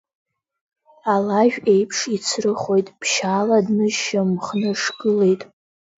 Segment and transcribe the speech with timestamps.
[1.13, 5.41] Алажә еиԥш ицрыхоит, ԥшьаала днышьамхнышгылеит.